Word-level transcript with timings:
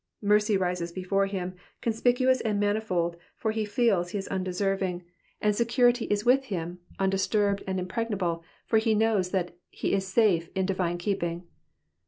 Mercy 0.23 0.57
rises 0.57 0.91
before 0.91 1.27
him, 1.27 1.53
conspicuous 1.79 2.41
and 2.41 2.59
manifold, 2.59 3.17
for 3.37 3.51
he 3.51 3.63
feels 3.65 4.09
he 4.09 4.17
is 4.17 4.27
undeserving, 4.29 5.03
and 5.39 5.55
security 5.55 6.05
is 6.05 6.25
with 6.25 6.45
him, 6.45 6.79
undisturbed 6.97 7.63
and 7.67 7.79
impregnable, 7.79 8.43
for 8.65 8.79
he 8.79 8.95
knows 8.95 9.29
that 9.29 9.55
he 9.69 9.93
is 9.93 10.07
safe 10.07 10.49
in 10.55 10.65
divine 10.65 10.97
keeping. 10.97 11.43